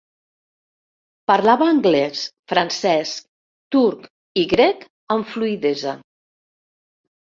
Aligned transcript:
Parlava 1.31 1.67
anglès, 1.73 2.25
francès, 2.55 3.13
turc 3.79 4.13
i 4.47 4.51
grec 4.59 4.85
amb 5.19 5.33
fluïdesa. 5.37 5.99